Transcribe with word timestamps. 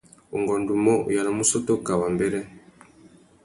Ungôndômô, 0.35 0.93
u 1.07 1.09
yānamú 1.15 1.41
ussôtô 1.45 1.73
kā 1.85 1.93
wambêrê. 2.01 2.41